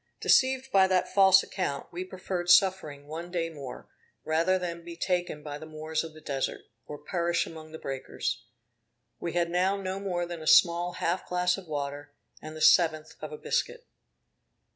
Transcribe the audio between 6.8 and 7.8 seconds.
or perish among the